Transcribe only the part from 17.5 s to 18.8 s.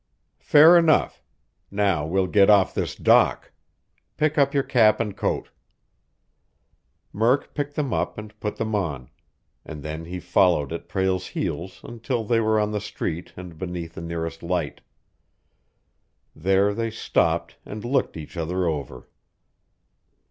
and looked each other